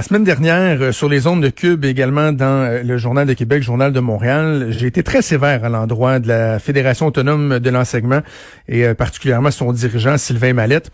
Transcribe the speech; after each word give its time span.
La 0.00 0.04
semaine 0.04 0.24
dernière, 0.24 0.80
euh, 0.80 0.92
sur 0.92 1.10
les 1.10 1.26
ondes 1.26 1.42
de 1.42 1.50
Cube, 1.50 1.84
également 1.84 2.32
dans 2.32 2.64
euh, 2.64 2.82
le 2.82 2.96
Journal 2.96 3.26
de 3.26 3.34
Québec, 3.34 3.62
Journal 3.62 3.92
de 3.92 4.00
Montréal, 4.00 4.68
j'ai 4.70 4.86
été 4.86 5.02
très 5.02 5.20
sévère 5.20 5.62
à 5.62 5.68
l'endroit 5.68 6.20
de 6.20 6.26
la 6.26 6.58
Fédération 6.58 7.06
autonome 7.08 7.58
de 7.58 7.68
l'enseignement 7.68 8.22
et 8.66 8.86
euh, 8.86 8.94
particulièrement 8.94 9.50
son 9.50 9.74
dirigeant, 9.74 10.16
Sylvain 10.16 10.54
Mallette. 10.54 10.90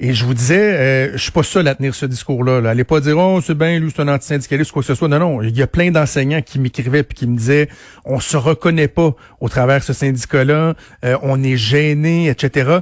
Et 0.00 0.14
je 0.14 0.24
vous 0.24 0.34
disais, 0.34 1.12
je 1.12 1.16
suis 1.18 1.30
pas 1.30 1.44
seul 1.44 1.68
à 1.68 1.76
tenir 1.76 1.94
ce 1.94 2.06
discours-là. 2.06 2.60
Là. 2.60 2.70
Allez 2.70 2.82
pas 2.82 2.98
dire, 2.98 3.18
oh, 3.18 3.40
c'est 3.40 3.56
bien, 3.56 3.78
lui, 3.78 3.92
c'est 3.94 4.02
un 4.02 4.08
antisyndicaliste 4.08 4.72
ou 4.72 4.74
quoi 4.74 4.82
que 4.82 4.88
ce 4.88 4.96
soit. 4.96 5.06
Non, 5.06 5.20
non. 5.20 5.42
Il 5.42 5.56
y 5.56 5.62
a 5.62 5.68
plein 5.68 5.92
d'enseignants 5.92 6.42
qui 6.42 6.58
m'écrivaient 6.58 7.04
puis 7.04 7.14
qui 7.14 7.26
me 7.28 7.36
disaient, 7.36 7.68
on 8.04 8.18
se 8.18 8.36
reconnaît 8.36 8.88
pas 8.88 9.14
au 9.40 9.48
travers 9.48 9.78
de 9.78 9.84
ce 9.84 9.92
syndicat-là, 9.92 10.74
on 11.22 11.40
est 11.44 11.56
gêné, 11.56 12.28
etc 12.28 12.80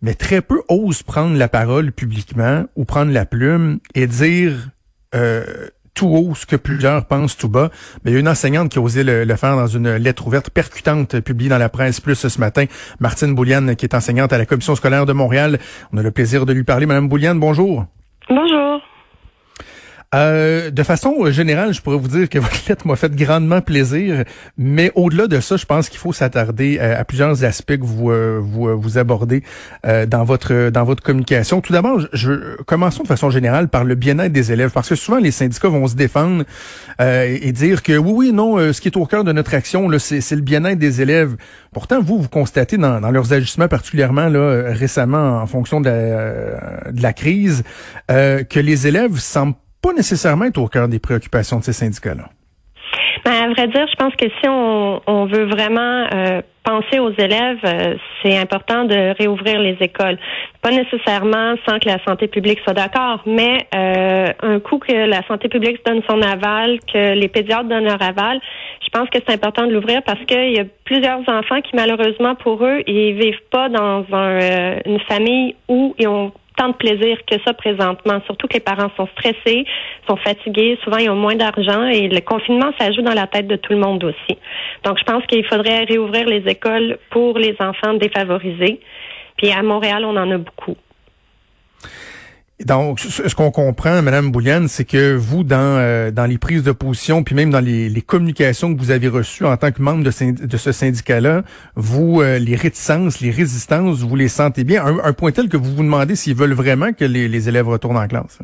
mais 0.00 0.14
très 0.14 0.42
peu 0.42 0.62
osent 0.68 1.02
prendre 1.02 1.36
la 1.36 1.48
parole 1.48 1.90
publiquement 1.90 2.66
ou 2.76 2.84
prendre 2.84 3.10
la 3.10 3.26
plume 3.26 3.80
et 3.96 4.06
dire 4.06 4.68
euh, 5.14 5.68
tout 5.94 6.08
haut 6.08 6.34
ce 6.34 6.46
que 6.46 6.56
plusieurs 6.56 7.06
pensent 7.06 7.36
tout 7.36 7.48
bas. 7.48 7.70
Mais 8.04 8.10
il 8.10 8.14
y 8.14 8.16
a 8.16 8.20
une 8.20 8.28
enseignante 8.28 8.70
qui 8.70 8.78
a 8.78 8.82
osé 8.82 9.02
le, 9.02 9.36
faire 9.36 9.56
dans 9.56 9.66
une 9.66 9.96
lettre 9.96 10.26
ouverte 10.26 10.50
percutante 10.50 11.18
publiée 11.20 11.50
dans 11.50 11.58
la 11.58 11.68
presse 11.68 12.00
plus 12.00 12.14
ce 12.14 12.40
matin. 12.40 12.66
Martine 13.00 13.34
Bouliane, 13.34 13.74
qui 13.74 13.84
est 13.84 13.94
enseignante 13.94 14.32
à 14.32 14.38
la 14.38 14.46
commission 14.46 14.76
scolaire 14.76 15.06
de 15.06 15.12
Montréal. 15.12 15.58
On 15.92 15.98
a 15.98 16.02
le 16.02 16.10
plaisir 16.10 16.46
de 16.46 16.52
lui 16.52 16.64
parler. 16.64 16.86
Madame 16.86 17.08
Bouliane, 17.08 17.40
bonjour. 17.40 17.86
Bonjour. 18.28 18.80
Euh, 20.14 20.70
de 20.70 20.82
façon 20.82 21.30
générale, 21.30 21.74
je 21.74 21.82
pourrais 21.82 21.98
vous 21.98 22.08
dire 22.08 22.30
que 22.30 22.38
votre 22.38 22.68
lettre 22.68 22.86
m'a 22.86 22.96
fait 22.96 23.14
grandement 23.14 23.60
plaisir, 23.60 24.24
mais 24.56 24.90
au-delà 24.94 25.26
de 25.26 25.38
ça, 25.40 25.56
je 25.56 25.66
pense 25.66 25.90
qu'il 25.90 25.98
faut 25.98 26.14
s'attarder 26.14 26.78
à, 26.78 27.04
plusieurs 27.04 27.44
aspects 27.44 27.76
que 27.76 27.84
vous 27.84 28.10
euh, 28.10 28.40
vous, 28.42 28.68
euh, 28.68 28.74
vous 28.74 28.96
abordez 28.96 29.42
dans 29.84 30.24
votre 30.24 30.70
dans 30.70 30.84
votre 30.84 31.02
communication. 31.02 31.60
Tout 31.60 31.72
d'abord, 31.72 32.00
je, 32.12 32.56
commençons 32.64 33.02
de 33.02 33.08
façon 33.08 33.30
générale 33.30 33.68
par 33.68 33.84
le 33.84 33.94
bien-être 33.94 34.32
des 34.32 34.50
élèves, 34.50 34.70
parce 34.70 34.88
que 34.88 34.94
souvent 34.94 35.18
les 35.18 35.30
syndicats 35.30 35.68
vont 35.68 35.86
se 35.86 35.94
défendre 35.94 36.44
et 37.00 37.52
dire 37.52 37.82
que 37.82 37.96
oui, 37.96 38.12
oui, 38.12 38.32
non, 38.32 38.72
ce 38.72 38.80
qui 38.80 38.88
est 38.88 38.96
au 38.96 39.06
cœur 39.06 39.24
de 39.24 39.32
notre 39.32 39.54
action, 39.54 39.88
c'est, 39.98 40.34
le 40.34 40.40
bien-être 40.40 40.78
des 40.78 41.00
élèves. 41.00 41.36
Pourtant, 41.72 42.00
vous, 42.00 42.20
vous 42.20 42.28
constatez 42.28 42.76
dans, 42.76 43.00
dans 43.00 43.10
leurs 43.10 43.32
ajustements, 43.32 43.68
particulièrement 43.68 44.28
là 44.28 44.72
récemment 44.72 45.40
en 45.40 45.46
fonction 45.46 45.80
de 45.80 45.88
la, 45.88 46.90
de 46.90 47.02
la 47.02 47.12
crise, 47.12 47.62
que 48.08 48.60
les 48.60 48.86
élèves 48.86 49.18
semblent 49.18 49.54
pas 49.88 49.94
nécessairement 49.94 50.44
être 50.44 50.58
au 50.58 50.68
cœur 50.68 50.86
des 50.86 50.98
préoccupations 50.98 51.58
de 51.58 51.64
ces 51.64 51.72
syndicats-là. 51.72 52.28
Ben, 53.24 53.32
à 53.32 53.48
vrai 53.48 53.68
dire, 53.68 53.86
je 53.90 53.96
pense 53.96 54.14
que 54.16 54.26
si 54.26 54.48
on, 54.48 55.26
veut 55.26 55.46
vraiment 55.46 56.06
euh, 56.14 56.42
penser 56.62 56.98
aux 56.98 57.12
élèves, 57.12 57.58
euh, 57.64 57.96
c'est 58.22 58.36
important 58.38 58.84
de 58.84 59.14
réouvrir 59.18 59.58
les 59.60 59.76
écoles. 59.80 60.18
Pas 60.62 60.70
nécessairement 60.70 61.54
sans 61.66 61.78
que 61.78 61.88
la 61.88 62.02
santé 62.04 62.28
publique 62.28 62.60
soit 62.64 62.74
d'accord, 62.74 63.22
mais 63.26 63.66
euh, 63.74 64.28
un 64.42 64.60
coup 64.60 64.78
que 64.78 64.92
la 64.92 65.26
santé 65.26 65.48
publique 65.48 65.84
donne 65.84 66.02
son 66.08 66.20
aval, 66.20 66.78
que 66.92 67.14
les 67.14 67.28
pédiatres 67.28 67.64
donnent 67.64 67.84
leur 67.84 68.02
aval, 68.02 68.40
je 68.82 68.88
pense 68.90 69.08
que 69.10 69.18
c'est 69.26 69.34
important 69.34 69.66
de 69.66 69.72
l'ouvrir 69.72 70.02
parce 70.02 70.22
qu'il 70.24 70.52
y 70.52 70.60
a 70.60 70.64
plusieurs 70.84 71.20
enfants 71.28 71.60
qui, 71.62 71.74
malheureusement 71.74 72.34
pour 72.34 72.62
eux, 72.64 72.82
ils 72.86 73.14
vivent 73.14 73.46
pas 73.50 73.68
dans 73.68 74.04
un, 74.12 74.78
une 74.86 75.00
famille 75.08 75.56
où 75.68 75.94
ils 75.98 76.08
ont 76.08 76.32
tant 76.58 76.68
de 76.68 76.74
plaisir 76.74 77.18
que 77.26 77.36
ça 77.46 77.54
présentement. 77.54 78.20
Surtout 78.26 78.48
que 78.48 78.54
les 78.54 78.60
parents 78.60 78.90
sont 78.96 79.08
stressés, 79.16 79.64
sont 80.08 80.16
fatigués, 80.16 80.78
souvent 80.84 80.98
ils 80.98 81.08
ont 81.08 81.16
moins 81.16 81.36
d'argent 81.36 81.86
et 81.86 82.08
le 82.08 82.20
confinement, 82.20 82.72
ça 82.78 82.92
joue 82.92 83.02
dans 83.02 83.14
la 83.14 83.26
tête 83.26 83.46
de 83.46 83.56
tout 83.56 83.72
le 83.72 83.78
monde 83.78 84.02
aussi. 84.04 84.38
Donc, 84.84 84.98
je 84.98 85.04
pense 85.04 85.24
qu'il 85.26 85.44
faudrait 85.46 85.84
réouvrir 85.84 86.26
les 86.26 86.42
écoles 86.50 86.98
pour 87.10 87.38
les 87.38 87.56
enfants 87.60 87.94
défavorisés. 87.94 88.80
Puis 89.36 89.50
à 89.52 89.62
Montréal, 89.62 90.04
on 90.04 90.16
en 90.16 90.30
a 90.30 90.38
beaucoup. 90.38 90.76
Donc, 92.66 92.98
ce 92.98 93.34
qu'on 93.36 93.52
comprend, 93.52 94.02
Madame 94.02 94.32
Bouliane, 94.32 94.66
c'est 94.66 94.84
que 94.84 95.14
vous, 95.14 95.44
dans 95.44 95.78
euh, 95.78 96.10
dans 96.10 96.26
les 96.26 96.38
prises 96.38 96.64
de 96.64 96.72
position, 96.72 97.22
puis 97.22 97.36
même 97.36 97.50
dans 97.50 97.64
les, 97.64 98.02
communications 98.02 98.74
que 98.74 98.80
vous 98.80 98.90
avez 98.90 99.06
reçues 99.06 99.44
en 99.44 99.56
tant 99.56 99.70
que 99.70 99.80
membre 99.80 100.02
de, 100.02 100.10
ce 100.10 100.72
syndicat-là, 100.72 101.42
vous, 101.76 102.20
euh, 102.20 102.38
les 102.38 102.56
réticences, 102.56 103.20
les 103.20 103.30
résistances, 103.30 104.00
vous 104.00 104.16
les 104.16 104.26
sentez 104.26 104.64
bien. 104.64 104.84
Un, 104.84 105.12
point 105.12 105.30
tel 105.30 105.48
que 105.48 105.56
vous 105.56 105.72
vous 105.72 105.84
demandez 105.84 106.16
s'ils 106.16 106.34
veulent 106.34 106.52
vraiment 106.52 106.92
que 106.92 107.04
les, 107.04 107.48
élèves 107.48 107.68
retournent 107.68 107.96
en 107.96 108.08
classe. 108.08 108.40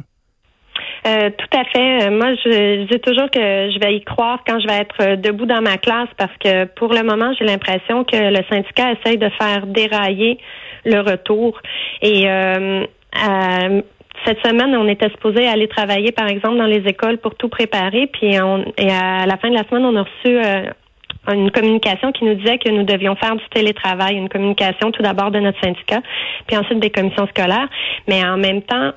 Euh, 1.07 1.31
tout 1.37 1.59
à 1.59 1.65
fait. 1.65 2.11
Moi, 2.11 2.35
je, 2.45 2.87
dis 2.87 3.01
toujours 3.01 3.31
que 3.31 3.41
je 3.41 3.81
vais 3.81 3.97
y 3.97 4.05
croire 4.05 4.45
quand 4.47 4.61
je 4.61 4.69
vais 4.69 4.79
être 4.79 5.21
debout 5.21 5.47
dans 5.47 5.61
ma 5.61 5.77
classe 5.77 6.09
parce 6.17 6.37
que 6.39 6.67
pour 6.67 6.95
le 6.95 7.03
moment, 7.03 7.33
j'ai 7.37 7.45
l'impression 7.45 8.05
que 8.05 8.17
le 8.17 8.43
syndicat 8.49 8.93
essaye 8.93 9.19
de 9.19 9.29
faire 9.31 9.67
dérailler 9.67 10.39
le 10.85 11.01
retour. 11.01 11.61
Et 12.01 12.29
euh, 12.29 13.83
cette 14.25 14.45
semaine, 14.47 14.75
on 14.77 14.89
était 14.89 15.11
supposé 15.11 15.47
aller 15.47 15.69
travailler, 15.69 16.13
par 16.13 16.29
exemple, 16.29 16.57
dans 16.57 16.67
les 16.67 16.83
écoles 16.87 17.19
pour 17.19 17.35
tout 17.35 17.49
préparer. 17.49 18.07
Puis 18.07 18.41
on, 18.41 18.65
et 18.79 18.91
à 18.91 19.27
la 19.27 19.37
fin 19.37 19.51
de 19.51 19.55
la 19.55 19.65
semaine, 19.65 19.85
on 19.85 19.97
a 19.97 20.03
reçu 20.03 20.39
euh, 20.39 20.71
une 21.33 21.51
communication 21.51 22.13
qui 22.13 22.25
nous 22.25 22.35
disait 22.35 22.59
que 22.59 22.71
nous 22.71 22.85
devions 22.85 23.17
faire 23.17 23.37
du 23.37 23.45
télétravail, 23.51 24.17
une 24.17 24.29
communication 24.29 24.91
tout 24.91 25.03
d'abord 25.03 25.31
de 25.31 25.41
notre 25.41 25.61
syndicat, 25.61 26.01
puis 26.47 26.57
ensuite 26.57 26.81
des 26.81 26.91
commissions 26.91 27.27
scolaires. 27.29 27.69
Mais 28.09 28.25
en 28.25 28.37
même 28.37 28.63
temps, 28.63 28.93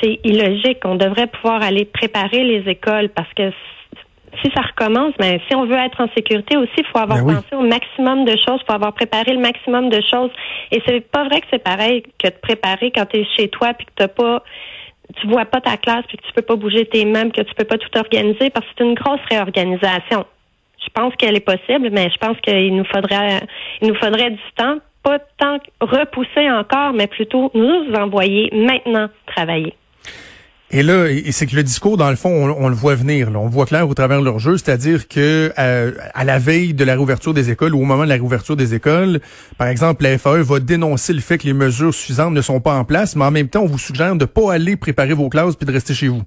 c'est 0.00 0.20
illogique. 0.24 0.78
On 0.84 0.96
devrait 0.96 1.26
pouvoir 1.26 1.62
aller 1.62 1.84
préparer 1.84 2.44
les 2.44 2.70
écoles 2.70 3.10
parce 3.10 3.32
que 3.34 3.50
si 4.42 4.50
ça 4.54 4.62
recommence, 4.62 5.12
mais 5.18 5.38
ben, 5.38 5.40
si 5.48 5.54
on 5.54 5.66
veut 5.66 5.76
être 5.76 6.00
en 6.00 6.08
sécurité 6.14 6.56
aussi, 6.56 6.72
il 6.78 6.86
faut 6.86 6.98
avoir 6.98 7.24
ben 7.24 7.34
pensé 7.34 7.54
au 7.54 7.66
maximum 7.66 8.24
de 8.24 8.32
choses, 8.32 8.60
il 8.62 8.66
faut 8.66 8.74
avoir 8.74 8.92
préparé 8.92 9.32
le 9.32 9.40
maximum 9.40 9.88
de 9.88 10.00
choses. 10.00 10.30
Et 10.70 10.80
c'est 10.86 11.00
pas 11.00 11.24
vrai 11.24 11.40
que 11.40 11.46
c'est 11.50 11.62
pareil 11.62 12.02
que 12.18 12.28
de 12.28 12.34
préparer 12.40 12.92
quand 12.92 13.06
tu 13.06 13.18
es 13.18 13.26
chez 13.36 13.48
toi 13.48 13.74
puis 13.74 13.86
que 13.86 13.92
t'as 13.96 14.08
pas 14.08 14.42
tu 15.20 15.26
vois 15.26 15.44
pas 15.44 15.60
ta 15.60 15.76
classe 15.76 16.04
puis 16.06 16.18
que 16.18 16.22
tu 16.22 16.32
peux 16.32 16.42
pas 16.42 16.54
bouger 16.54 16.86
tes 16.86 17.04
mains, 17.04 17.30
que 17.30 17.42
tu 17.42 17.54
peux 17.54 17.64
pas 17.64 17.78
tout 17.78 17.98
organiser 17.98 18.50
parce 18.50 18.64
que 18.66 18.72
c'est 18.78 18.84
une 18.84 18.94
grosse 18.94 19.20
réorganisation. 19.28 20.24
Je 20.82 20.88
pense 20.94 21.14
qu'elle 21.16 21.36
est 21.36 21.44
possible, 21.44 21.90
mais 21.90 22.08
je 22.10 22.18
pense 22.18 22.38
qu'il 22.40 22.76
nous 22.76 22.84
faudrait 22.84 23.40
il 23.82 23.88
nous 23.88 23.96
faudrait 23.96 24.30
du 24.30 24.52
temps, 24.56 24.76
pas 25.02 25.18
tant 25.38 25.58
repousser 25.80 26.48
encore, 26.50 26.92
mais 26.92 27.08
plutôt 27.08 27.50
nous 27.54 27.92
envoyer 27.94 28.50
maintenant 28.52 29.08
travailler. 29.26 29.74
Et 30.72 30.84
là, 30.84 31.06
c'est 31.32 31.46
que 31.46 31.56
le 31.56 31.64
discours, 31.64 31.96
dans 31.96 32.10
le 32.10 32.16
fond, 32.16 32.54
on, 32.56 32.68
le 32.68 32.74
voit 32.76 32.94
venir. 32.94 33.30
Là. 33.30 33.40
On 33.40 33.48
voit 33.48 33.66
clair 33.66 33.88
au 33.88 33.94
travers 33.94 34.20
de 34.20 34.24
leur 34.24 34.38
jeu, 34.38 34.56
c'est-à-dire 34.56 35.08
que 35.08 35.52
euh, 35.58 35.92
à 36.14 36.24
la 36.24 36.38
veille 36.38 36.74
de 36.74 36.84
la 36.84 36.92
réouverture 36.92 37.34
des 37.34 37.50
écoles 37.50 37.74
ou 37.74 37.80
au 37.80 37.84
moment 37.84 38.04
de 38.04 38.08
la 38.08 38.14
réouverture 38.14 38.54
des 38.54 38.72
écoles, 38.72 39.18
par 39.58 39.66
exemple, 39.66 40.04
la 40.04 40.16
FAE 40.16 40.42
va 40.42 40.60
dénoncer 40.60 41.12
le 41.12 41.20
fait 41.20 41.38
que 41.38 41.46
les 41.46 41.54
mesures 41.54 41.92
suffisantes 41.92 42.34
ne 42.34 42.40
sont 42.40 42.60
pas 42.60 42.74
en 42.74 42.84
place, 42.84 43.16
mais 43.16 43.24
en 43.24 43.32
même 43.32 43.48
temps, 43.48 43.62
on 43.62 43.66
vous 43.66 43.78
suggère 43.78 44.14
de 44.14 44.24
pas 44.24 44.52
aller 44.52 44.76
préparer 44.76 45.14
vos 45.14 45.28
classes 45.28 45.56
puis 45.56 45.66
de 45.66 45.72
rester 45.72 45.92
chez 45.92 46.06
vous. 46.06 46.22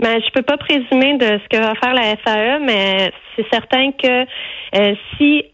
Ben, 0.00 0.20
je 0.26 0.32
peux 0.32 0.42
pas 0.42 0.56
présumer 0.56 1.16
de 1.18 1.38
ce 1.38 1.48
que 1.50 1.62
va 1.62 1.74
faire 1.76 1.94
la 1.94 2.16
FAE, 2.16 2.58
mais 2.64 3.12
c'est 3.36 3.46
certain 3.52 3.92
que 3.92 4.22
euh, 4.74 4.94
si 5.16 5.44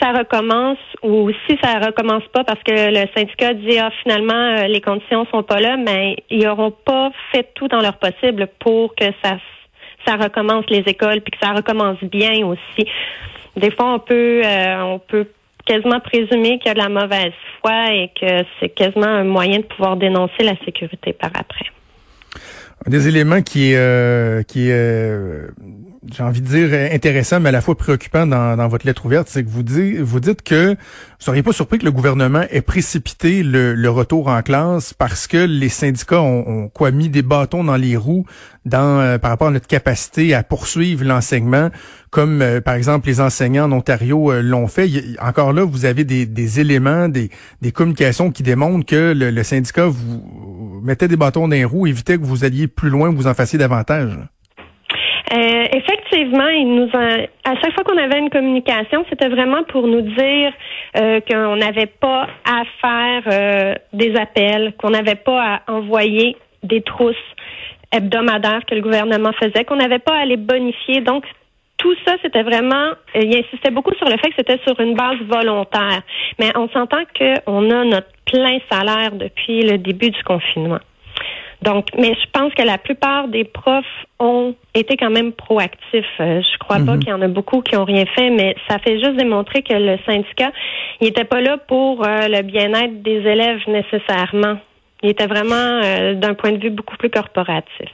ça 0.00 0.12
recommence 0.12 0.78
ou 1.02 1.30
si 1.46 1.58
ça 1.62 1.78
recommence 1.78 2.24
pas 2.32 2.44
parce 2.44 2.62
que 2.62 2.72
le 2.72 3.06
syndicat 3.16 3.54
dit 3.54 3.78
ah 3.78 3.90
finalement 4.02 4.34
euh, 4.34 4.66
les 4.66 4.80
conditions 4.80 5.26
sont 5.26 5.42
pas 5.42 5.60
là, 5.60 5.76
mais 5.76 6.16
ils 6.30 6.44
n'auront 6.44 6.70
pas 6.70 7.10
fait 7.32 7.48
tout 7.54 7.68
dans 7.68 7.80
leur 7.80 7.98
possible 7.98 8.48
pour 8.60 8.94
que 8.94 9.06
ça 9.22 9.38
ça 10.06 10.16
recommence 10.16 10.64
les 10.68 10.82
écoles 10.86 11.20
puis 11.20 11.32
que 11.32 11.38
ça 11.40 11.52
recommence 11.52 12.02
bien 12.02 12.46
aussi. 12.46 12.88
Des 13.56 13.70
fois 13.70 13.94
on 13.94 13.98
peut 13.98 14.42
euh, 14.44 14.82
on 14.82 14.98
peut 14.98 15.28
quasiment 15.66 16.00
présumer 16.00 16.58
qu'il 16.58 16.66
y 16.66 16.70
a 16.70 16.74
de 16.74 16.78
la 16.78 16.88
mauvaise 16.88 17.32
foi 17.60 17.92
et 17.92 18.10
que 18.20 18.44
c'est 18.58 18.70
quasiment 18.70 19.06
un 19.06 19.24
moyen 19.24 19.58
de 19.58 19.64
pouvoir 19.64 19.96
dénoncer 19.96 20.42
la 20.42 20.56
sécurité 20.64 21.12
par 21.12 21.30
après. 21.34 21.66
Un 22.84 22.90
des 22.90 23.06
éléments 23.08 23.42
qui 23.42 23.74
euh, 23.74 24.42
qui 24.42 24.70
est 24.70 25.50
j'ai 26.10 26.22
envie 26.22 26.40
de 26.40 26.46
dire 26.46 26.92
intéressant, 26.92 27.38
mais 27.38 27.50
à 27.50 27.52
la 27.52 27.60
fois 27.60 27.76
préoccupant 27.76 28.26
dans, 28.26 28.56
dans 28.56 28.66
votre 28.66 28.86
lettre 28.86 29.06
ouverte, 29.06 29.28
c'est 29.30 29.44
que 29.44 29.48
vous 29.48 29.62
dites, 29.62 30.00
vous 30.00 30.18
dites 30.18 30.42
que 30.42 30.70
vous 30.70 30.76
seriez 31.18 31.44
pas 31.44 31.52
surpris 31.52 31.78
que 31.78 31.84
le 31.84 31.92
gouvernement 31.92 32.42
ait 32.50 32.60
précipité 32.60 33.44
le, 33.44 33.74
le 33.74 33.90
retour 33.90 34.26
en 34.26 34.42
classe 34.42 34.94
parce 34.94 35.28
que 35.28 35.36
les 35.36 35.68
syndicats 35.68 36.20
ont, 36.20 36.48
ont, 36.48 36.68
quoi 36.68 36.90
mis 36.90 37.08
des 37.08 37.22
bâtons 37.22 37.62
dans 37.62 37.76
les 37.76 37.96
roues 37.96 38.26
dans 38.64 39.00
euh, 39.00 39.18
par 39.18 39.30
rapport 39.30 39.48
à 39.48 39.50
notre 39.52 39.68
capacité 39.68 40.34
à 40.34 40.42
poursuivre 40.42 41.04
l'enseignement, 41.04 41.70
comme 42.10 42.42
euh, 42.42 42.60
par 42.60 42.74
exemple 42.74 43.06
les 43.06 43.20
enseignants 43.20 43.64
en 43.64 43.72
Ontario 43.72 44.32
euh, 44.32 44.42
l'ont 44.42 44.66
fait. 44.66 44.90
encore 45.20 45.52
là, 45.52 45.64
vous 45.64 45.84
avez 45.84 46.04
des, 46.04 46.26
des 46.26 46.60
éléments, 46.60 47.08
des, 47.08 47.30
des, 47.60 47.72
communications 47.72 48.32
qui 48.32 48.42
démontrent 48.42 48.86
que 48.86 49.12
le, 49.12 49.30
le 49.30 49.42
syndicat 49.44 49.86
vous 49.86 50.80
mettait 50.82 51.08
des 51.08 51.16
bâtons 51.16 51.42
dans 51.42 51.54
les 51.54 51.64
roues, 51.64 51.86
évitait 51.86 52.18
que 52.18 52.24
vous 52.24 52.44
alliez 52.44 52.66
plus 52.66 52.90
loin, 52.90 53.12
vous 53.12 53.28
en 53.28 53.34
fassiez 53.34 53.58
davantage. 53.58 54.18
Euh, 55.32 55.64
effectivement, 55.72 56.48
il 56.48 56.74
nous 56.74 56.90
à 56.92 57.54
chaque 57.56 57.72
fois 57.72 57.84
qu'on 57.84 57.96
avait 57.96 58.18
une 58.18 58.28
communication, 58.28 59.04
c'était 59.08 59.28
vraiment 59.28 59.64
pour 59.64 59.86
nous 59.86 60.02
dire 60.02 60.52
euh, 60.98 61.20
qu'on 61.20 61.56
n'avait 61.56 61.86
pas 61.86 62.26
à 62.44 62.64
faire 62.80 63.22
euh, 63.26 63.74
des 63.94 64.14
appels, 64.16 64.74
qu'on 64.78 64.90
n'avait 64.90 65.14
pas 65.14 65.62
à 65.66 65.72
envoyer 65.72 66.36
des 66.62 66.82
trousses 66.82 67.16
hebdomadaires 67.92 68.64
que 68.66 68.74
le 68.74 68.82
gouvernement 68.82 69.32
faisait, 69.32 69.64
qu'on 69.64 69.76
n'avait 69.76 70.00
pas 70.00 70.16
à 70.16 70.26
les 70.26 70.36
bonifier. 70.36 71.00
Donc, 71.00 71.24
tout 71.78 71.94
ça, 72.06 72.14
c'était 72.22 72.42
vraiment, 72.42 72.90
il 73.14 73.34
insistait 73.34 73.70
beaucoup 73.70 73.94
sur 73.94 74.06
le 74.06 74.16
fait 74.18 74.28
que 74.28 74.34
c'était 74.36 74.60
sur 74.66 74.78
une 74.80 74.94
base 74.94 75.18
volontaire. 75.26 76.02
Mais 76.38 76.50
on 76.56 76.68
s'entend 76.68 77.02
qu'on 77.18 77.70
a 77.70 77.84
notre 77.84 78.08
plein 78.26 78.58
salaire 78.70 79.12
depuis 79.12 79.62
le 79.62 79.78
début 79.78 80.10
du 80.10 80.22
confinement. 80.24 80.78
Donc, 81.62 81.86
mais 81.96 82.14
je 82.14 82.30
pense 82.32 82.52
que 82.54 82.62
la 82.62 82.76
plupart 82.76 83.28
des 83.28 83.44
profs 83.44 83.84
ont 84.18 84.54
été 84.74 84.96
quand 84.96 85.10
même 85.10 85.32
proactifs. 85.32 86.04
Euh, 86.20 86.42
je 86.42 86.58
crois 86.58 86.78
pas 86.78 86.94
mhm. 86.94 86.98
qu'il 86.98 87.08
y 87.10 87.12
en 87.12 87.22
a 87.22 87.28
beaucoup 87.28 87.60
qui 87.60 87.76
ont 87.76 87.84
rien 87.84 88.04
fait, 88.16 88.30
mais 88.30 88.56
ça 88.68 88.78
fait 88.80 88.98
juste 88.98 89.16
démontrer 89.16 89.62
que 89.62 89.74
le 89.74 89.96
syndicat, 90.04 90.50
il 91.00 91.08
était 91.08 91.24
pas 91.24 91.40
là 91.40 91.58
pour 91.58 92.04
euh, 92.04 92.28
le 92.28 92.42
bien-être 92.42 93.02
des 93.02 93.18
élèves 93.18 93.60
nécessairement. 93.68 94.58
Il 95.04 95.10
était 95.10 95.26
vraiment 95.26 95.54
euh, 95.54 96.14
d'un 96.14 96.34
point 96.34 96.52
de 96.52 96.58
vue 96.58 96.70
beaucoup 96.70 96.96
plus 96.96 97.10
corporatif. 97.10 97.90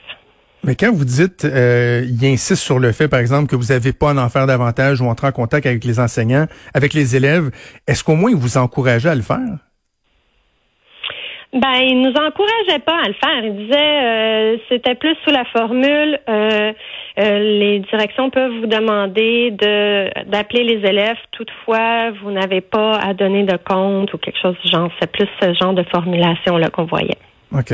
Mais 0.63 0.75
quand 0.75 0.91
vous 0.91 1.05
dites, 1.05 1.45
il 1.45 2.25
insiste 2.25 2.61
sur 2.61 2.79
le 2.79 2.91
fait, 2.91 3.07
par 3.07 3.21
exemple, 3.21 3.47
que 3.47 3.55
vous 3.55 3.71
n'avez 3.71 3.93
pas 3.93 4.11
à 4.11 4.15
en 4.15 4.29
faire 4.29 4.45
davantage 4.45 4.99
ou 4.99 5.05
entrer 5.05 5.27
en 5.27 5.31
contact 5.31 5.65
avec 5.65 5.85
les 5.85 6.01
enseignants, 6.01 6.47
avec 6.73 6.93
les 6.93 7.15
élèves, 7.15 7.49
est-ce 7.87 8.03
qu'au 8.03 8.15
moins 8.15 8.29
il 8.29 8.35
vous 8.35 8.57
encourageait 8.57 9.09
à 9.09 9.15
le 9.15 9.21
faire? 9.21 9.68
Ben, 11.51 11.81
il 11.81 12.01
nous 12.01 12.11
encourageait 12.11 12.79
pas 12.85 13.01
à 13.03 13.07
le 13.07 13.15
faire. 13.15 13.43
Il 13.43 13.55
disait 13.65 14.03
euh, 14.03 14.57
c'était 14.69 14.93
plus 14.93 15.15
sous 15.23 15.31
la 15.31 15.45
formule 15.45 16.19
euh, 16.29 16.73
euh, 17.19 17.39
les 17.39 17.79
directions 17.79 18.29
peuvent 18.29 18.51
vous 18.59 18.67
demander 18.67 19.51
de 19.51 20.29
d'appeler 20.29 20.63
les 20.63 20.87
élèves. 20.87 21.17
Toutefois, 21.31 22.11
vous 22.21 22.31
n'avez 22.31 22.61
pas 22.61 22.97
à 22.99 23.13
donner 23.13 23.43
de 23.43 23.57
compte 23.57 24.13
ou 24.13 24.17
quelque 24.19 24.39
chose 24.39 24.55
du 24.63 24.71
genre. 24.71 24.91
C'est 24.99 25.11
plus 25.11 25.27
ce 25.41 25.53
genre 25.55 25.73
de 25.73 25.83
formulation 25.83 26.57
là 26.57 26.69
qu'on 26.69 26.85
voyait. 26.85 27.17
OK. 27.51 27.73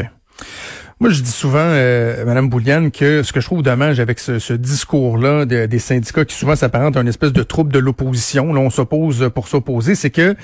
Moi, 1.01 1.09
je 1.09 1.21
dis 1.21 1.31
souvent, 1.31 1.59
euh, 1.59 2.23
Madame 2.23 2.47
Bouliane, 2.47 2.89
que 2.89 3.21
ce 3.21 3.33
que 3.33 3.41
je 3.41 3.45
trouve 3.45 3.61
dommage 3.61 3.99
avec 3.99 4.17
ce, 4.17 4.39
ce 4.39 4.53
discours-là 4.53 5.45
des 5.45 5.79
syndicats 5.79 6.23
qui 6.23 6.33
souvent 6.33 6.55
s'apparentent 6.55 6.95
à 6.95 7.01
une 7.01 7.09
espèce 7.09 7.33
de 7.33 7.43
troupe 7.43 7.73
de 7.73 7.79
l'opposition, 7.79 8.53
là, 8.53 8.61
on 8.61 8.69
s'oppose 8.69 9.29
pour 9.35 9.49
s'opposer, 9.49 9.95
c'est 9.95 10.09
que 10.09 10.37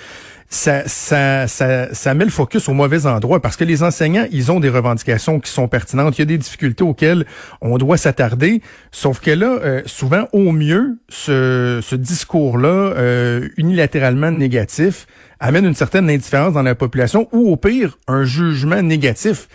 ça, 0.50 0.86
ça, 0.88 1.48
ça, 1.48 1.94
ça 1.94 2.14
met 2.14 2.26
le 2.26 2.32
focus 2.32 2.68
au 2.68 2.74
mauvais 2.74 3.06
endroit 3.06 3.42
parce 3.42 3.56
que 3.56 3.64
les 3.64 3.82
enseignants, 3.82 4.26
ils 4.30 4.52
ont 4.52 4.60
des 4.60 4.68
revendications 4.68 5.40
qui 5.40 5.50
sont 5.50 5.70
pertinentes. 5.70 6.18
Il 6.18 6.22
y 6.22 6.24
a 6.24 6.26
des 6.26 6.38
difficultés 6.38 6.84
auxquelles 6.84 7.26
on 7.62 7.78
doit 7.78 7.96
s'attarder. 7.96 8.62
Sauf 8.92 9.22
que 9.22 9.32
là, 9.32 9.58
euh, 9.64 9.82
souvent, 9.86 10.28
au 10.34 10.52
mieux, 10.52 10.98
ce, 11.08 11.80
ce 11.82 11.96
discours-là, 11.96 12.68
euh, 12.68 13.48
unilatéralement 13.56 14.32
négatif, 14.32 15.08
amène 15.40 15.66
une 15.66 15.76
certaine 15.76 16.10
indifférence 16.10 16.54
dans 16.54 16.64
la 16.64 16.76
population 16.76 17.30
ou 17.32 17.50
au 17.50 17.56
pire, 17.56 17.98
un 18.10 18.26
jugement 18.26 18.82
négatif. 18.82 19.48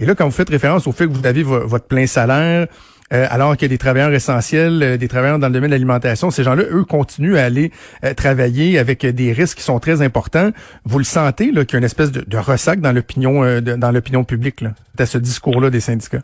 Et 0.00 0.06
là, 0.06 0.14
quand 0.14 0.24
vous 0.24 0.30
faites 0.30 0.48
référence 0.48 0.86
au 0.86 0.92
fait 0.92 1.06
que 1.06 1.12
vous 1.12 1.26
avez 1.26 1.42
votre 1.42 1.86
plein 1.86 2.06
salaire, 2.06 2.66
euh, 3.12 3.26
alors 3.28 3.56
qu'il 3.56 3.62
y 3.62 3.66
a 3.66 3.68
des 3.68 3.78
travailleurs 3.78 4.12
essentiels, 4.12 4.82
euh, 4.82 4.96
des 4.96 5.08
travailleurs 5.08 5.38
dans 5.38 5.48
le 5.48 5.52
domaine 5.52 5.70
de 5.70 5.74
l'alimentation, 5.74 6.30
ces 6.30 6.42
gens-là, 6.42 6.62
eux, 6.70 6.84
continuent 6.84 7.36
à 7.36 7.44
aller 7.44 7.70
euh, 8.04 8.14
travailler 8.14 8.78
avec 8.78 9.04
des 9.04 9.32
risques 9.32 9.58
qui 9.58 9.64
sont 9.64 9.78
très 9.78 10.00
importants. 10.00 10.50
Vous 10.84 10.96
le 10.96 11.04
sentez, 11.04 11.50
qu'il 11.50 11.56
y 11.56 11.74
a 11.74 11.78
une 11.78 11.84
espèce 11.84 12.12
de, 12.12 12.36
ressac 12.38 12.80
dans 12.80 12.92
l'opinion 12.92 13.60
dans 13.60 13.90
l'opinion 13.90 14.24
publique, 14.24 14.62
là, 14.62 14.70
à 14.98 15.04
ce 15.04 15.18
discours-là 15.18 15.70
des 15.70 15.80
syndicats? 15.80 16.22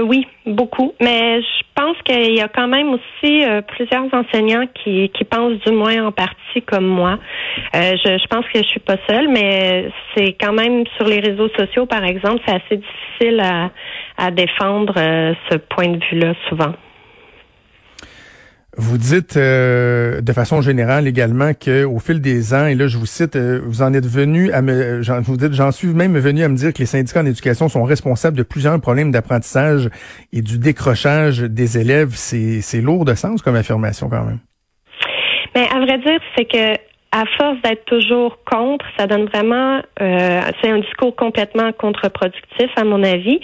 oui, 0.00 0.26
beaucoup. 0.46 0.92
Mais 1.00 1.40
pense 1.80 1.96
qu'il 2.04 2.34
y 2.34 2.40
a 2.40 2.48
quand 2.48 2.68
même 2.68 2.88
aussi 2.94 3.42
plusieurs 3.68 4.12
enseignants 4.12 4.66
qui, 4.82 5.10
pensent 5.30 5.58
du 5.66 5.72
moins 5.72 6.06
en 6.06 6.12
partie 6.12 6.62
comme 6.66 6.86
moi. 6.86 7.18
je, 7.74 8.18
je 8.18 8.26
pense 8.28 8.44
que 8.46 8.58
je 8.58 8.68
suis 8.68 8.80
pas 8.80 8.96
seule, 9.08 9.28
mais 9.28 9.90
c'est 10.14 10.36
quand 10.40 10.52
même 10.52 10.84
sur 10.96 11.06
les 11.06 11.20
réseaux 11.20 11.48
sociaux, 11.56 11.86
par 11.86 12.04
exemple, 12.04 12.40
c'est 12.46 12.54
assez 12.54 12.76
difficile 12.76 13.40
à, 13.40 13.70
à 14.18 14.30
défendre 14.30 14.94
euh, 14.96 15.32
ce 15.50 15.56
point 15.56 15.88
de 15.88 16.04
vue-là 16.10 16.34
souvent. 16.48 16.74
Vous 18.80 18.96
dites 18.96 19.36
euh, 19.36 20.20
de 20.20 20.32
façon 20.32 20.62
générale 20.62 21.08
également 21.08 21.50
que 21.52 21.82
au 21.82 21.98
fil 21.98 22.20
des 22.20 22.54
ans, 22.54 22.66
et 22.66 22.76
là 22.76 22.86
je 22.86 22.96
vous 22.96 23.06
cite, 23.06 23.34
euh, 23.34 23.60
vous 23.64 23.82
en 23.82 23.92
êtes 23.92 24.06
venu 24.06 24.52
à 24.52 24.62
me, 24.62 25.02
vous 25.22 25.36
dites, 25.36 25.52
j'en 25.52 25.72
suis 25.72 25.88
même 25.88 26.16
venu 26.16 26.44
à 26.44 26.48
me 26.48 26.54
dire 26.54 26.72
que 26.72 26.78
les 26.78 26.86
syndicats 26.86 27.20
en 27.20 27.26
éducation 27.26 27.68
sont 27.68 27.82
responsables 27.82 28.36
de 28.36 28.44
plusieurs 28.44 28.80
problèmes 28.80 29.10
d'apprentissage 29.10 29.90
et 30.32 30.42
du 30.42 30.60
décrochage 30.60 31.40
des 31.40 31.76
élèves. 31.76 32.10
C'est, 32.14 32.80
lourd 32.80 33.04
de 33.04 33.14
sens 33.14 33.42
comme 33.42 33.56
affirmation 33.56 34.08
quand 34.08 34.22
même. 34.22 34.38
Mais 35.56 35.66
à 35.74 35.80
vrai 35.80 35.98
dire, 35.98 36.20
c'est 36.36 36.44
que 36.44 36.78
à 37.10 37.24
force 37.36 37.60
d'être 37.62 37.84
toujours 37.86 38.38
contre, 38.44 38.84
ça 38.96 39.08
donne 39.08 39.24
vraiment, 39.24 39.80
euh, 40.00 40.40
c'est 40.62 40.70
un 40.70 40.78
discours 40.78 41.16
complètement 41.16 41.72
contre-productif 41.72 42.70
à 42.76 42.84
mon 42.84 43.02
avis. 43.02 43.40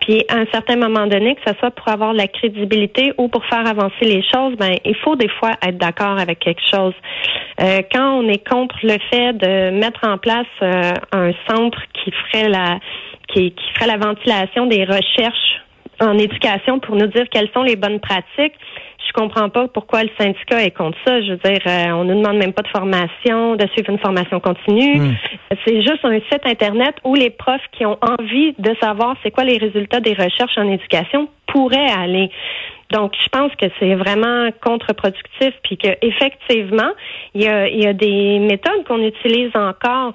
Puis 0.00 0.24
à 0.28 0.36
un 0.36 0.46
certain 0.52 0.76
moment 0.76 1.06
donné, 1.06 1.34
que 1.34 1.40
ce 1.46 1.54
soit 1.58 1.70
pour 1.70 1.88
avoir 1.88 2.12
de 2.12 2.18
la 2.18 2.28
crédibilité 2.28 3.12
ou 3.18 3.28
pour 3.28 3.44
faire 3.46 3.66
avancer 3.66 4.04
les 4.04 4.22
choses, 4.22 4.54
ben 4.56 4.74
il 4.84 4.96
faut 4.96 5.16
des 5.16 5.28
fois 5.28 5.52
être 5.62 5.78
d'accord 5.78 6.18
avec 6.18 6.38
quelque 6.40 6.62
chose. 6.70 6.94
Euh, 7.60 7.80
quand 7.92 8.20
on 8.20 8.28
est 8.28 8.46
contre 8.46 8.76
le 8.82 8.96
fait 9.10 9.32
de 9.32 9.70
mettre 9.70 10.06
en 10.06 10.18
place 10.18 10.46
euh, 10.62 10.92
un 11.12 11.32
centre 11.48 11.80
qui 11.94 12.10
ferait 12.10 12.48
la 12.48 12.78
qui, 13.28 13.52
qui 13.52 13.72
ferait 13.74 13.86
la 13.86 13.96
ventilation 13.96 14.66
des 14.66 14.84
recherches 14.84 15.60
en 16.00 16.18
éducation 16.18 16.78
pour 16.78 16.96
nous 16.96 17.06
dire 17.06 17.24
quelles 17.30 17.50
sont 17.54 17.62
les 17.62 17.76
bonnes 17.76 18.00
pratiques, 18.00 18.54
je 19.06 19.12
comprends 19.12 19.48
pas 19.48 19.68
pourquoi 19.68 20.02
le 20.02 20.10
syndicat 20.18 20.62
est 20.62 20.70
contre 20.70 20.98
ça. 21.06 21.20
Je 21.22 21.32
veux 21.32 21.36
dire, 21.36 21.60
euh, 21.66 21.92
on 21.92 22.04
ne 22.04 22.14
nous 22.14 22.20
demande 22.22 22.38
même 22.38 22.52
pas 22.52 22.62
de 22.62 22.68
formation, 22.68 23.56
de 23.56 23.66
suivre 23.68 23.90
une 23.90 23.98
formation 23.98 24.40
continue. 24.40 24.98
Hmm. 24.98 25.14
C'est 25.64 25.82
juste 25.82 26.04
un 26.04 26.18
site 26.30 26.44
internet 26.44 26.94
où 27.04 27.14
les 27.14 27.30
profs 27.30 27.66
qui 27.72 27.86
ont 27.86 27.98
envie 28.00 28.54
de 28.58 28.74
savoir 28.80 29.16
c'est 29.22 29.30
quoi 29.30 29.44
les 29.44 29.58
résultats 29.58 30.00
des 30.00 30.14
recherches 30.14 30.56
en 30.56 30.68
éducation 30.70 31.28
pourraient 31.46 31.90
aller. 31.90 32.30
Donc, 32.90 33.14
je 33.20 33.28
pense 33.28 33.52
que 33.56 33.66
c'est 33.80 33.94
vraiment 33.94 34.48
contre-productif, 34.62 35.52
puis 35.64 35.76
que 35.76 35.88
effectivement, 36.02 36.90
il 37.34 37.42
y 37.42 37.48
a, 37.48 37.68
y 37.68 37.86
a 37.86 37.92
des 37.92 38.38
méthodes 38.38 38.84
qu'on 38.86 39.02
utilise 39.02 39.50
encore 39.54 40.14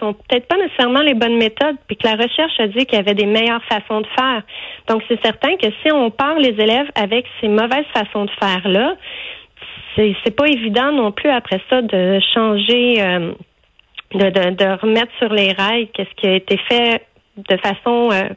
sont 0.00 0.14
peut-être 0.14 0.46
pas 0.46 0.56
nécessairement 0.56 1.00
les 1.00 1.14
bonnes 1.14 1.36
méthodes, 1.36 1.76
puis 1.86 1.96
que 1.96 2.06
la 2.06 2.16
recherche 2.16 2.58
a 2.58 2.66
dit 2.66 2.86
qu'il 2.86 2.96
y 2.96 3.00
avait 3.00 3.14
des 3.14 3.26
meilleures 3.26 3.64
façons 3.64 4.00
de 4.00 4.06
faire. 4.18 4.42
Donc, 4.88 5.02
c'est 5.08 5.20
certain 5.22 5.56
que 5.56 5.66
si 5.82 5.92
on 5.92 6.10
parle 6.10 6.40
les 6.40 6.60
élèves 6.60 6.90
avec 6.94 7.26
ces 7.40 7.48
mauvaises 7.48 7.86
façons 7.94 8.24
de 8.24 8.30
faire-là, 8.40 8.96
c'est, 9.94 10.16
c'est 10.24 10.34
pas 10.34 10.46
évident 10.46 10.92
non 10.92 11.12
plus 11.12 11.30
après 11.30 11.60
ça 11.68 11.82
de 11.82 12.18
changer, 12.34 13.02
euh, 13.02 13.32
de, 14.14 14.30
de, 14.30 14.50
de, 14.50 14.80
remettre 14.80 15.12
sur 15.18 15.32
les 15.32 15.52
rails 15.52 15.88
qu'est-ce 15.92 16.14
qui 16.16 16.26
a 16.26 16.34
été 16.34 16.56
fait 16.68 17.06
de 17.36 17.56
façon 17.56 18.10
euh, 18.12 18.28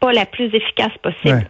pas 0.00 0.12
la 0.12 0.26
plus 0.26 0.54
efficace 0.54 0.96
possible. 1.02 1.48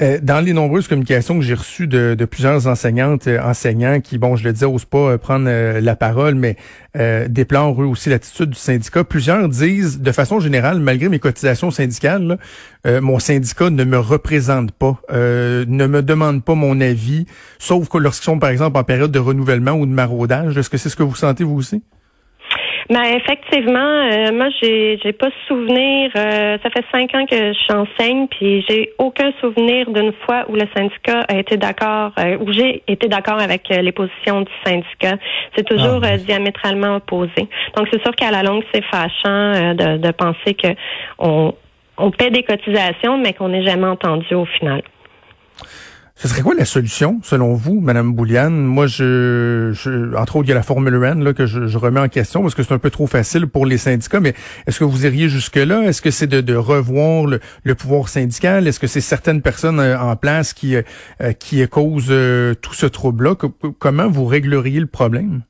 Euh, 0.00 0.18
dans 0.22 0.40
les 0.40 0.54
nombreuses 0.54 0.88
communications 0.88 1.38
que 1.38 1.44
j'ai 1.44 1.54
reçues 1.54 1.86
de, 1.86 2.24
plusieurs 2.24 2.66
enseignantes, 2.66 3.26
euh, 3.26 3.40
enseignants 3.42 4.00
qui, 4.00 4.16
bon, 4.16 4.34
je 4.34 4.44
le 4.44 4.52
disais, 4.52 4.66
n'osent 4.66 4.86
pas 4.86 5.12
euh, 5.12 5.18
prendre 5.18 5.48
la 5.78 5.96
parole, 5.96 6.34
mais 6.34 6.56
déplorent 7.28 7.80
eux 7.80 7.86
aussi 7.86 8.08
l'attitude 8.08 8.50
du 8.50 8.58
syndicat. 8.58 9.04
Plusieurs 9.04 9.48
disent, 9.48 10.00
de 10.00 10.10
façon 10.10 10.40
générale, 10.40 10.80
malgré 10.80 11.08
mes 11.08 11.20
cotisations 11.20 11.70
syndicales, 11.70 12.36
mon 12.84 13.20
syndicat 13.20 13.70
ne 13.70 13.84
me 13.84 13.96
représente 13.96 14.72
pas, 14.72 15.00
ne 15.12 15.86
me 15.86 16.02
demande 16.02 16.42
pas 16.42 16.56
mon 16.56 16.80
avis, 16.80 17.26
sauf 17.60 17.88
que 17.88 17.96
lorsqu'ils 17.96 18.24
sont, 18.24 18.40
par 18.40 18.50
exemple, 18.50 18.76
en 18.76 18.82
période 18.82 19.12
de 19.12 19.20
renouvellement 19.20 19.74
ou 19.74 19.86
de 19.86 19.92
maraudage. 19.92 20.58
Est-ce 20.58 20.68
que 20.68 20.78
c'est 20.78 20.88
ce 20.88 20.96
que 20.96 21.04
vous 21.04 21.14
sentez 21.14 21.44
vous 21.44 21.54
aussi? 21.54 21.80
Ben 22.90 23.04
effectivement, 23.04 23.78
euh, 23.78 24.32
moi 24.32 24.48
j'ai 24.60 24.98
j'ai 25.00 25.12
pas 25.12 25.30
souvenir. 25.46 26.10
Euh, 26.16 26.58
ça 26.60 26.70
fait 26.70 26.84
cinq 26.90 27.14
ans 27.14 27.24
que 27.24 27.52
j'enseigne, 27.68 28.26
puis 28.26 28.64
j'ai 28.68 28.92
aucun 28.98 29.30
souvenir 29.40 29.88
d'une 29.90 30.12
fois 30.26 30.44
où 30.48 30.54
le 30.54 30.66
syndicat 30.76 31.20
a 31.28 31.38
été 31.38 31.56
d'accord, 31.56 32.10
euh, 32.18 32.36
où 32.40 32.52
j'ai 32.52 32.82
été 32.88 33.06
d'accord 33.06 33.40
avec 33.40 33.68
les 33.68 33.92
positions 33.92 34.40
du 34.40 34.50
syndicat. 34.66 35.18
C'est 35.54 35.62
toujours 35.62 36.00
ah, 36.02 36.16
diamétralement 36.16 36.96
opposé. 36.96 37.48
Donc 37.76 37.86
c'est 37.92 38.02
sûr 38.02 38.12
qu'à 38.16 38.32
la 38.32 38.42
longue 38.42 38.64
c'est 38.74 38.82
fâchant 38.82 39.74
de, 39.74 39.98
de 39.98 40.10
penser 40.10 40.54
que 40.54 40.74
on 41.20 41.54
on 41.96 42.10
paie 42.10 42.30
des 42.30 42.42
cotisations, 42.42 43.18
mais 43.18 43.34
qu'on 43.34 43.50
n'est 43.50 43.64
jamais 43.64 43.86
entendu 43.86 44.34
au 44.34 44.46
final. 44.46 44.82
Ce 46.22 46.28
serait 46.28 46.42
quoi 46.42 46.54
la 46.54 46.66
solution, 46.66 47.18
selon 47.22 47.54
vous, 47.54 47.80
Madame 47.80 48.12
Bouliane? 48.12 48.52
Moi, 48.52 48.86
je, 48.86 50.14
entre 50.14 50.36
autres, 50.36 50.44
il 50.44 50.50
y 50.50 50.52
a 50.52 50.54
la 50.54 50.62
Formule 50.62 51.02
1 51.02 51.14
là, 51.14 51.32
que 51.32 51.46
je, 51.46 51.78
remets 51.78 52.00
en 52.00 52.10
question 52.10 52.42
parce 52.42 52.54
que 52.54 52.62
c'est 52.62 52.74
un 52.74 52.78
peu 52.78 52.90
trop 52.90 53.06
facile 53.06 53.46
pour 53.46 53.64
les 53.64 53.78
syndicats, 53.78 54.20
mais 54.20 54.34
est-ce 54.66 54.78
que 54.78 54.84
vous 54.84 55.06
iriez 55.06 55.30
jusque-là? 55.30 55.84
Est-ce 55.84 56.02
que 56.02 56.10
c'est 56.10 56.26
de, 56.26 56.54
revoir 56.54 57.24
le, 57.24 57.74
pouvoir 57.74 58.10
syndical? 58.10 58.68
Est-ce 58.68 58.78
que 58.78 58.86
c'est 58.86 59.00
certaines 59.00 59.40
personnes 59.40 59.80
euh, 59.80 59.98
en 59.98 60.14
place 60.14 60.52
qui, 60.52 60.76
euh, 60.76 61.32
qui 61.38 61.66
causent 61.68 62.08
euh, 62.10 62.54
tout 62.54 62.74
ce 62.74 62.84
trouble-là? 62.84 63.36
Comment 63.78 64.10
vous 64.10 64.26
régleriez 64.26 64.80
le 64.80 64.88
problème? 64.88 65.40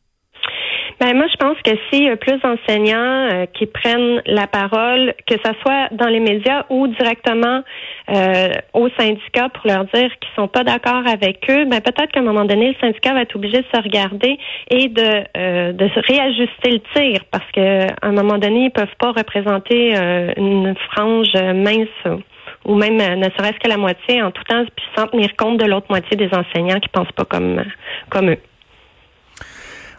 Ben 1.00 1.16
moi, 1.16 1.25
je 1.33 1.37
pense 1.37 1.57
que 1.64 1.71
s'il 1.88 2.04
y 2.04 2.11
a 2.11 2.16
plus 2.16 2.38
d'enseignants 2.40 3.30
euh, 3.33 3.47
qui 3.54 3.64
prennent 3.64 4.21
la 4.26 4.47
parole, 4.47 5.14
que 5.26 5.35
ce 5.42 5.50
soit 5.62 5.88
dans 5.92 6.09
les 6.09 6.21
médias 6.21 6.66
ou 6.69 6.88
directement 6.88 7.62
euh, 8.11 8.49
aux 8.75 8.90
syndicats 8.99 9.49
pour 9.49 9.66
leur 9.66 9.87
dire 9.95 10.11
qu'ils 10.21 10.35
sont 10.37 10.47
pas 10.47 10.62
d'accord 10.62 11.07
avec 11.07 11.38
eux, 11.49 11.64
ben 11.64 11.80
peut-être 11.80 12.12
qu'à 12.12 12.21
un 12.21 12.25
moment 12.25 12.45
donné, 12.45 12.69
le 12.69 12.75
syndicat 12.83 13.14
va 13.14 13.23
être 13.23 13.35
obligé 13.35 13.62
de 13.62 13.66
se 13.75 13.83
regarder 13.83 14.38
et 14.69 14.88
de 14.88 15.25
euh, 15.38 15.73
de 15.73 15.88
se 15.88 16.00
réajuster 16.07 16.71
le 16.71 16.80
tir 16.95 17.23
parce 17.30 17.50
que 17.52 17.87
à 17.87 18.07
un 18.07 18.12
moment 18.12 18.37
donné, 18.37 18.66
ils 18.66 18.71
peuvent 18.71 18.97
pas 18.99 19.12
représenter 19.12 19.95
une 20.37 20.75
frange 20.90 21.33
mince 21.35 22.21
ou 22.66 22.75
même 22.75 22.97
ne 22.97 23.30
serait-ce 23.38 23.59
que 23.59 23.69
la 23.69 23.78
moitié 23.78 24.21
en 24.23 24.30
tout 24.33 24.45
temps, 24.45 24.64
puis 24.76 24.87
sans 24.95 25.07
tenir 25.07 25.35
compte 25.37 25.59
de 25.59 25.64
l'autre 25.64 25.87
moitié 25.88 26.14
des 26.19 26.28
enseignants 26.35 26.78
qui 26.78 26.90
pensent 26.90 27.12
pas 27.12 27.25
comme 27.25 27.64
comme 28.11 28.30
eux. 28.30 28.38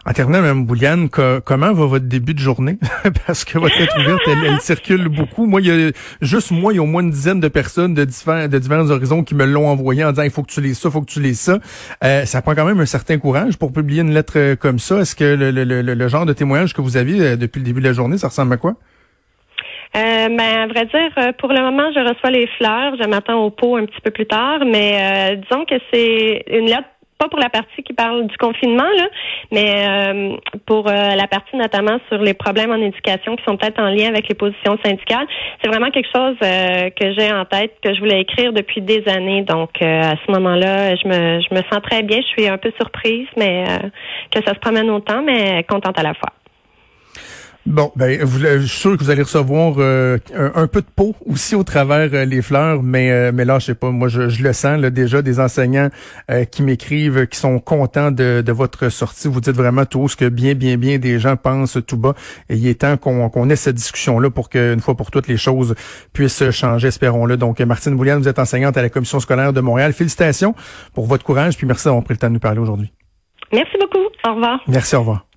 En 0.04 0.12
terminant, 0.12 0.40
Mme 0.40 0.66
Bouliane, 0.66 1.08
comment 1.08 1.72
va 1.72 1.86
votre 1.86 2.06
début 2.06 2.34
de 2.34 2.40
journée? 2.40 2.76
Parce 3.26 3.44
que 3.44 3.56
votre 3.58 3.78
lettre 3.78 3.96
ouverte, 4.00 4.20
elle, 4.26 4.60
circule 4.60 5.06
beaucoup. 5.08 5.46
Moi, 5.46 5.60
il 5.60 5.66
y 5.68 5.70
a 5.70 5.92
juste 6.20 6.50
moi, 6.50 6.72
il 6.72 6.76
y 6.76 6.78
a 6.80 6.82
au 6.82 6.86
moins 6.86 7.02
une 7.02 7.10
dizaine 7.10 7.38
de 7.38 7.46
personnes 7.46 7.94
de 7.94 8.04
différents, 8.04 8.48
de 8.48 8.58
divers 8.58 8.90
horizons 8.90 9.22
qui 9.22 9.36
me 9.36 9.44
l'ont 9.44 9.68
envoyé 9.68 10.02
en 10.02 10.10
disant 10.10 10.24
il 10.24 10.30
faut 10.30 10.42
que 10.42 10.50
tu 10.50 10.60
lises 10.60 10.78
ça, 10.80 10.88
il 10.88 10.92
faut 10.92 11.02
que 11.02 11.10
tu 11.10 11.20
lises 11.20 11.38
ça. 11.38 11.58
Euh, 12.02 12.24
ça 12.24 12.42
prend 12.42 12.56
quand 12.56 12.64
même 12.64 12.80
un 12.80 12.86
certain 12.86 13.18
courage 13.18 13.56
pour 13.56 13.72
publier 13.72 14.02
une 14.02 14.12
lettre 14.12 14.32
euh, 14.36 14.56
comme 14.56 14.80
ça. 14.80 14.98
Est-ce 14.98 15.14
que 15.14 15.22
le, 15.22 15.52
le, 15.52 15.82
le, 15.82 16.08
genre 16.08 16.26
de 16.26 16.32
témoignage 16.32 16.74
que 16.74 16.80
vous 16.80 16.96
aviez 16.96 17.20
euh, 17.20 17.36
depuis 17.36 17.60
le 17.60 17.64
début 17.64 17.80
de 17.80 17.86
la 17.86 17.92
journée, 17.92 18.18
ça 18.18 18.26
ressemble 18.26 18.54
à 18.54 18.56
quoi? 18.56 18.74
Euh, 19.94 20.28
ben, 20.28 20.40
à 20.40 20.66
vrai 20.66 20.86
dire, 20.86 21.34
pour 21.38 21.52
le 21.52 21.60
moment, 21.60 21.92
je 21.94 22.00
reçois 22.00 22.30
les 22.30 22.48
fleurs. 22.58 22.96
Je 23.00 23.06
m'attends 23.06 23.38
au 23.44 23.50
pot 23.50 23.76
un 23.76 23.84
petit 23.84 24.00
peu 24.02 24.10
plus 24.10 24.26
tard, 24.26 24.64
mais 24.66 25.36
disons 25.36 25.64
que 25.64 25.76
c'est 25.92 26.44
une 26.48 26.66
lettre 26.66 26.88
pas 27.22 27.28
pour 27.28 27.38
la 27.38 27.50
partie 27.50 27.82
qui 27.84 27.92
parle 27.92 28.26
du 28.26 28.36
confinement, 28.36 28.88
là, 28.96 29.06
mais 29.52 29.86
euh, 29.86 30.36
pour 30.66 30.88
euh, 30.88 31.14
la 31.14 31.26
partie 31.28 31.56
notamment 31.56 31.98
sur 32.08 32.20
les 32.20 32.34
problèmes 32.34 32.72
en 32.72 32.80
éducation 32.80 33.36
qui 33.36 33.44
sont 33.44 33.56
peut-être 33.56 33.80
en 33.80 33.90
lien 33.90 34.08
avec 34.08 34.28
les 34.28 34.34
positions 34.34 34.76
syndicales. 34.84 35.26
C'est 35.62 35.68
vraiment 35.68 35.90
quelque 35.90 36.10
chose 36.14 36.36
euh, 36.42 36.90
que 36.90 37.12
j'ai 37.16 37.32
en 37.32 37.44
tête, 37.44 37.74
que 37.82 37.94
je 37.94 38.00
voulais 38.00 38.20
écrire 38.20 38.52
depuis 38.52 38.80
des 38.80 39.04
années. 39.06 39.42
Donc, 39.42 39.70
à 39.80 40.14
ce 40.26 40.32
moment-là, 40.32 40.96
je 40.96 41.06
me, 41.06 41.40
je 41.40 41.54
me 41.54 41.62
sens 41.70 41.80
très 41.82 42.02
bien. 42.02 42.18
Je 42.20 42.26
suis 42.26 42.48
un 42.48 42.58
peu 42.58 42.72
surprise, 42.80 43.28
mais 43.36 43.64
que 44.30 44.42
ça 44.44 44.54
se 44.54 44.58
promène 44.58 44.90
autant, 44.90 45.22
mais 45.22 45.64
contente 45.64 45.98
à 45.98 46.02
la 46.02 46.14
fois. 46.14 46.30
Bon, 47.64 47.92
ben, 47.94 48.26
je 48.26 48.58
suis 48.66 48.68
sûr 48.68 48.96
que 48.96 49.04
vous 49.04 49.10
allez 49.10 49.22
recevoir 49.22 49.74
euh, 49.78 50.18
un, 50.34 50.66
peu 50.66 50.80
de 50.80 50.86
peau 50.96 51.14
aussi 51.26 51.54
au 51.54 51.62
travers 51.62 52.10
euh, 52.12 52.24
les 52.24 52.42
fleurs, 52.42 52.82
mais 52.82 53.12
euh, 53.12 53.30
mais 53.32 53.44
là, 53.44 53.60
je 53.60 53.66
sais 53.66 53.74
pas, 53.76 53.90
moi, 53.90 54.08
je, 54.08 54.22
le 54.42 54.52
sens 54.52 54.80
là, 54.80 54.90
déjà 54.90 55.22
des 55.22 55.38
enseignants 55.38 55.88
qui 56.50 56.62
m'écrivent, 56.62 57.26
qui 57.28 57.38
sont 57.38 57.60
contents 57.60 58.10
de, 58.10 58.42
de, 58.44 58.52
votre 58.52 58.88
sortie. 58.88 59.28
Vous 59.28 59.40
dites 59.40 59.54
vraiment 59.54 59.84
tout 59.84 60.08
ce 60.08 60.16
que 60.16 60.28
bien, 60.28 60.54
bien, 60.54 60.76
bien 60.76 60.98
des 60.98 61.20
gens 61.20 61.36
pensent 61.36 61.78
tout 61.86 61.96
bas. 61.96 62.14
Et 62.48 62.56
il 62.56 62.66
est 62.66 62.80
temps 62.80 62.96
qu'on 62.96 63.48
ait 63.48 63.56
cette 63.56 63.76
discussion-là 63.76 64.30
pour 64.30 64.48
qu'une 64.48 64.80
fois 64.80 64.96
pour 64.96 65.10
toutes 65.10 65.28
les 65.28 65.36
choses 65.36 65.74
puissent 66.12 66.50
changer, 66.50 66.88
espérons-le. 66.88 67.36
Donc, 67.36 67.60
Martine 67.60 67.96
Bouliane, 67.96 68.20
vous 68.20 68.28
êtes 68.28 68.38
enseignante 68.38 68.76
à 68.76 68.82
la 68.82 68.88
Commission 68.88 69.20
scolaire 69.20 69.52
de 69.52 69.60
Montréal. 69.60 69.92
Félicitations 69.92 70.54
pour 70.94 71.06
votre 71.06 71.24
courage, 71.24 71.56
puis 71.56 71.66
merci 71.66 71.84
d'avoir 71.84 72.02
pris 72.02 72.14
le 72.14 72.18
temps 72.18 72.28
de 72.28 72.34
nous 72.34 72.40
parler 72.40 72.58
aujourd'hui. 72.58 72.92
Merci 73.52 73.76
beaucoup. 73.80 74.06
Au 74.26 74.34
revoir. 74.34 74.60
Merci, 74.66 74.96
au 74.96 75.00
revoir. 75.00 75.31